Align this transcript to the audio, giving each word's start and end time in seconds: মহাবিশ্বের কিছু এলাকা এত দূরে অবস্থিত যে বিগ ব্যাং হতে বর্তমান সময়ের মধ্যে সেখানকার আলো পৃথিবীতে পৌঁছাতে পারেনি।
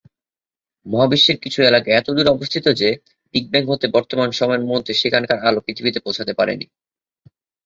মহাবিশ্বের 0.85 1.37
কিছু 1.43 1.59
এলাকা 1.61 1.89
এত 1.91 2.07
দূরে 2.15 2.29
অবস্থিত 2.31 2.65
যে 2.81 2.89
বিগ 3.33 3.45
ব্যাং 3.51 3.63
হতে 3.67 3.85
বর্তমান 3.95 4.29
সময়ের 4.31 4.67
মধ্যে 4.71 4.93
সেখানকার 5.01 5.37
আলো 5.47 5.59
পৃথিবীতে 5.65 5.99
পৌঁছাতে 6.05 6.33
পারেনি। 6.39 6.65